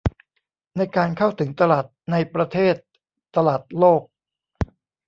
[0.77, 2.75] ในการเข้าถึงตลาดในประเทศ
[3.35, 4.01] ตลาดโลก